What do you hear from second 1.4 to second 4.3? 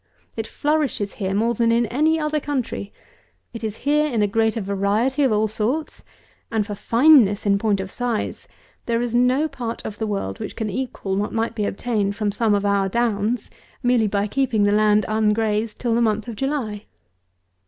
than in any other country. It is here in a